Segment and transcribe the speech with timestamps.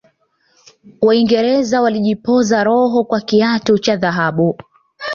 [1.01, 4.57] waingereza walijipoza roho kwa kiatu cha dhahabu